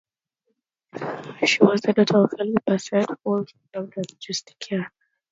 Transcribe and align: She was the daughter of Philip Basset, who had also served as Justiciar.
She 1.45 1.59
was 1.63 1.81
the 1.81 1.93
daughter 1.93 2.23
of 2.23 2.31
Philip 2.35 2.65
Basset, 2.65 3.07
who 3.23 3.37
had 3.37 3.45
also 3.45 3.55
served 3.75 3.93
as 3.99 4.05
Justiciar. 4.15 4.87